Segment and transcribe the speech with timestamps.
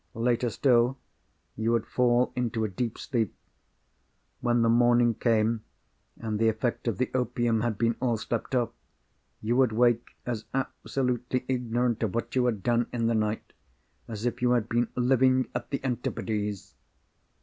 [0.15, 0.97] Later still
[1.55, 3.35] you would fall into a deep sleep.
[4.39, 5.63] When the morning came,
[6.17, 8.71] and the effect of the opium had been all slept off,
[9.41, 13.53] you would wake as absolutely ignorant of what you had done in the night
[14.07, 16.73] as if you had been living at the Antipodes.